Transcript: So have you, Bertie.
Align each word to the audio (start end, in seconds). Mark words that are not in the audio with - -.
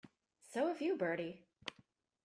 So 0.51 0.65
have 0.69 0.81
you, 0.81 0.97
Bertie. 0.97 1.45